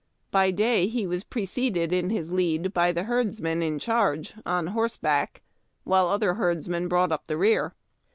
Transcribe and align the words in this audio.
By 0.31 0.49
day 0.49 0.87
he 0.87 1.05
was 1.05 1.23
preceded 1.23 1.93
in 1.93 2.09
his 2.09 2.31
lead 2.31 2.73
by 2.73 2.91
the 2.91 3.03
herdsman 3.03 3.61
in 3.61 3.77
charge, 3.77 4.33
on 4.47 4.65
horse 4.73 4.97
back, 4.97 5.43
while 5.83 6.07
otlier 6.07 6.37
herdsmen 6.37 6.87
brought 6.87 7.11
up 7.11 7.27
the 7.27 7.37
rear. 7.37 7.75